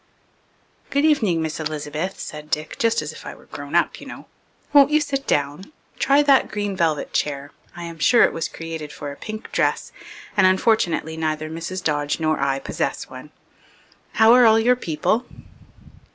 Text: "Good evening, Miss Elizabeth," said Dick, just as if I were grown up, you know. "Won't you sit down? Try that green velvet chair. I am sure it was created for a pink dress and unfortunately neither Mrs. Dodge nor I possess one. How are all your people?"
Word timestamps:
"Good 0.89 1.05
evening, 1.05 1.43
Miss 1.43 1.59
Elizabeth," 1.59 2.19
said 2.19 2.49
Dick, 2.49 2.75
just 2.79 3.03
as 3.03 3.13
if 3.13 3.23
I 3.23 3.35
were 3.35 3.45
grown 3.45 3.75
up, 3.75 4.01
you 4.01 4.07
know. 4.07 4.25
"Won't 4.73 4.89
you 4.89 4.99
sit 4.99 5.27
down? 5.27 5.71
Try 5.99 6.23
that 6.23 6.49
green 6.49 6.75
velvet 6.75 7.13
chair. 7.13 7.51
I 7.75 7.83
am 7.83 7.99
sure 7.99 8.23
it 8.23 8.33
was 8.33 8.47
created 8.47 8.91
for 8.91 9.11
a 9.11 9.15
pink 9.15 9.51
dress 9.51 9.91
and 10.35 10.47
unfortunately 10.47 11.17
neither 11.17 11.51
Mrs. 11.51 11.83
Dodge 11.83 12.19
nor 12.19 12.39
I 12.39 12.57
possess 12.57 13.11
one. 13.11 13.29
How 14.13 14.33
are 14.33 14.47
all 14.47 14.57
your 14.59 14.75
people?" 14.75 15.27